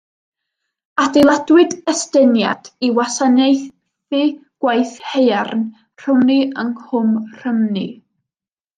[1.03, 4.23] Adeiladwyd estyniad i wasanaethu
[4.67, 7.89] gwaith haearn Rhymni yng Nghwm Rhymni.